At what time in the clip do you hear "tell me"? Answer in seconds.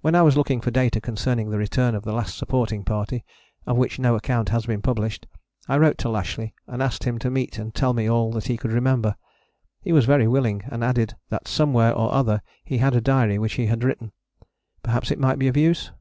7.72-8.10